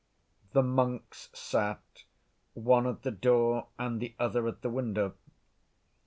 The 0.53 0.63
monks 0.63 1.29
sat, 1.31 2.05
one 2.55 2.87
at 2.87 3.03
the 3.03 3.11
door 3.11 3.67
and 3.77 3.99
the 3.99 4.15
other 4.17 4.47
at 4.47 4.63
the 4.63 4.69
window. 4.71 5.13